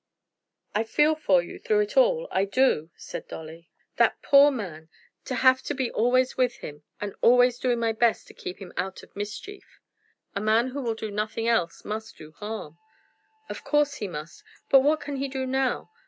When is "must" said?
11.85-12.17, 14.07-14.43